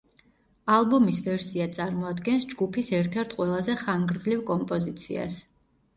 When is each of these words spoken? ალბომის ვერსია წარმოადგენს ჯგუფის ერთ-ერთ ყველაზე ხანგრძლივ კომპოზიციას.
ალბომის 0.75 1.19
ვერსია 1.25 1.67
წარმოადგენს 1.75 2.47
ჯგუფის 2.53 2.91
ერთ-ერთ 3.03 3.37
ყველაზე 3.41 3.77
ხანგრძლივ 3.85 4.45
კომპოზიციას. 4.53 5.39